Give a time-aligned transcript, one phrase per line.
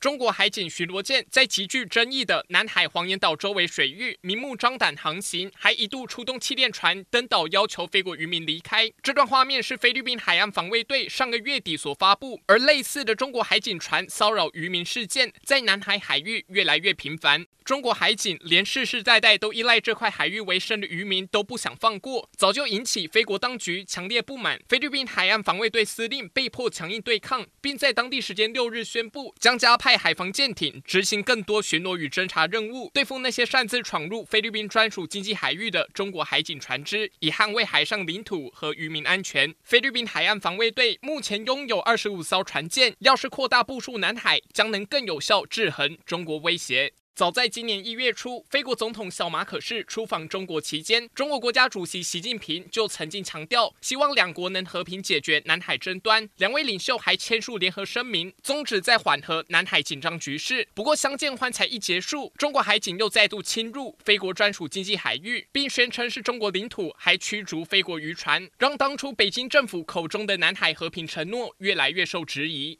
[0.00, 8.90] 中国海警巡逻舰在极具争议的南海黄岩岛周围水域明目张胆航行，还一度出动气垫船登岛，要求菲国渔民离开。
[9.02, 17.44] 这段画面是菲律宾海岸防卫队上个月底所发布，而类似的中国海警船骚扰渔民事件，在南海海域越来越频繁。
[17.62, 24.58] 中国海警连世世代代都依赖这块海域为生的渔民都不想放过，早就引起菲国当局强烈不满。
[24.66, 29.89] 菲律宾海岸防卫队司令被迫强硬对抗，并在当地时间六日宣布将加派。
[29.90, 39.52] 派海防舰艇执行更多巡逻与侦查任务，对付那些擅自闯入菲律宾专属经济海域的中国海警船只，以捍卫海上领土和渔民安全。
[39.64, 46.92] 菲律宾海岸防卫队目前拥有二十五艘船舰，要是扩大部署南海，将能更有效制衡中国威胁。
[47.20, 56.26] 早在今年一月初，菲国总统小马可仕出访中国期间，中国国家主席习近平就曾经强调，希望两国能和平解决南海争端。
[56.38, 60.66] 两位领袖还签署联合声明，宗旨在缓和南海紧张局势。
[60.72, 72.78] 不过，相见欢才一结束，中国海警又再度侵入菲国专属经济海域，并宣称是中国领土，还驱逐菲国渔船，让当初北京政府口中的南海和平承诺越来越受质疑。